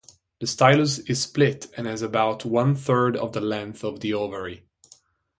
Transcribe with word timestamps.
The 0.39 0.47
stylus 0.47 0.97
is 0.97 1.21
split 1.21 1.67
and 1.77 1.85
has 1.85 2.01
about 2.01 2.43
one 2.43 2.73
third 2.73 3.13
the 3.33 3.39
length 3.39 3.83
of 3.83 3.99
the 3.99 4.15
ovary. 4.15 4.63